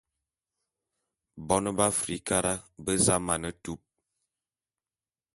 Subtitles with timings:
[1.47, 2.53] Bone be Afrikara
[2.83, 3.81] be za mane tup.